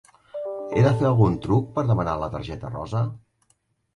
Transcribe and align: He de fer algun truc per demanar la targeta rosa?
He 0.77 0.83
de 0.85 0.93
fer 1.01 1.05
algun 1.09 1.35
truc 1.43 1.69
per 1.77 1.83
demanar 1.91 2.17
la 2.21 2.31
targeta 2.37 2.71
rosa? 2.73 3.03